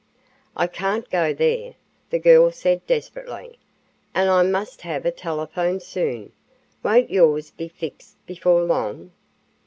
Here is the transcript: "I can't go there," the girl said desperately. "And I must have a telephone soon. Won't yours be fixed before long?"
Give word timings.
"I 0.57 0.65
can't 0.65 1.07
go 1.11 1.31
there," 1.31 1.75
the 2.09 2.17
girl 2.17 2.49
said 2.51 2.87
desperately. 2.87 3.59
"And 4.15 4.31
I 4.31 4.41
must 4.41 4.81
have 4.81 5.05
a 5.05 5.11
telephone 5.11 5.79
soon. 5.79 6.31
Won't 6.81 7.11
yours 7.11 7.51
be 7.51 7.67
fixed 7.67 8.17
before 8.25 8.63
long?" 8.63 9.11